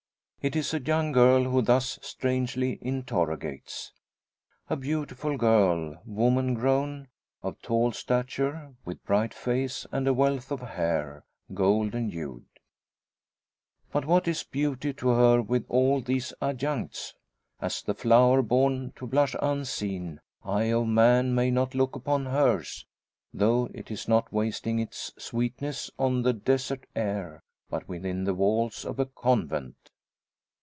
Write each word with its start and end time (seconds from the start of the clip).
It 0.43 0.55
is 0.55 0.73
a 0.73 0.81
young 0.81 1.11
girl 1.11 1.43
who 1.43 1.61
thus 1.61 1.99
strangely 2.01 2.79
interrogates. 2.81 3.93
A 4.71 4.75
beautiful 4.75 5.37
girl, 5.37 6.01
woman 6.03 6.55
grown, 6.55 7.09
of 7.43 7.61
tall 7.61 7.91
stature, 7.91 8.73
with 8.83 9.05
bright 9.05 9.35
face 9.35 9.85
and 9.91 10.07
a 10.07 10.15
wealth 10.15 10.51
of 10.51 10.61
hair, 10.61 11.25
golden 11.53 12.09
hued. 12.09 12.47
But 13.91 14.05
what 14.05 14.27
is 14.27 14.41
beauty 14.41 14.93
to 14.95 15.09
her 15.09 15.43
with 15.43 15.67
all 15.69 16.01
these 16.01 16.33
adjuncts? 16.41 17.13
As 17.61 17.83
the 17.83 17.93
flower 17.93 18.41
born 18.41 18.93
to 18.95 19.05
blush 19.05 19.35
unseen, 19.43 20.21
eye 20.43 20.71
of 20.73 20.87
man 20.87 21.35
may 21.35 21.51
not 21.51 21.75
look 21.75 21.95
upon 21.95 22.25
hers; 22.25 22.87
though 23.31 23.69
it 23.75 23.91
is 23.91 24.07
not 24.07 24.33
wasting 24.33 24.79
its 24.79 25.13
sweetness 25.19 25.91
on 25.99 26.23
the 26.23 26.33
desert 26.33 26.87
air; 26.95 27.43
but 27.69 27.87
within 27.87 28.23
the 28.23 28.33
walls 28.33 28.83
of 28.85 28.97
a 28.99 29.05
convent. 29.05 29.75